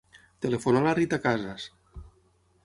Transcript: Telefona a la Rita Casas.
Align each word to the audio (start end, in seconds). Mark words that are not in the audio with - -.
Telefona 0.45 0.81
a 0.83 0.85
la 0.87 0.93
Rita 1.01 1.19
Casas. 1.27 1.69